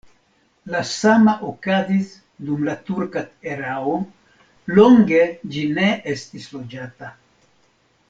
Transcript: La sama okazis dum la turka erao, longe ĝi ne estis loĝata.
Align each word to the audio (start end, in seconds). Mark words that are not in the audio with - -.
La 0.75 0.79
sama 0.91 1.33
okazis 1.49 2.09
dum 2.47 2.65
la 2.69 2.75
turka 2.89 3.25
erao, 3.53 3.95
longe 4.79 5.23
ĝi 5.55 5.69
ne 5.79 5.89
estis 6.17 6.53
loĝata. 6.59 7.17